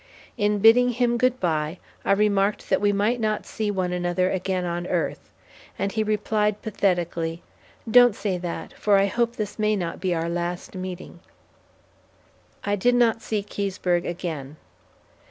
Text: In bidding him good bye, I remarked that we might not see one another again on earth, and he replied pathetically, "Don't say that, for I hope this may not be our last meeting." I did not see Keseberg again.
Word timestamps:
In 0.35 0.57
bidding 0.57 0.89
him 0.89 1.15
good 1.15 1.39
bye, 1.39 1.77
I 2.03 2.13
remarked 2.13 2.71
that 2.71 2.81
we 2.81 2.91
might 2.91 3.19
not 3.19 3.45
see 3.45 3.69
one 3.69 3.91
another 3.93 4.31
again 4.31 4.65
on 4.65 4.87
earth, 4.87 5.29
and 5.77 5.91
he 5.91 6.01
replied 6.01 6.63
pathetically, 6.63 7.43
"Don't 7.87 8.15
say 8.15 8.39
that, 8.39 8.73
for 8.73 8.97
I 8.97 9.05
hope 9.05 9.35
this 9.35 9.59
may 9.59 9.75
not 9.75 9.99
be 9.99 10.15
our 10.15 10.27
last 10.27 10.73
meeting." 10.73 11.19
I 12.63 12.75
did 12.75 12.95
not 12.95 13.21
see 13.21 13.43
Keseberg 13.43 14.03
again. 14.07 14.55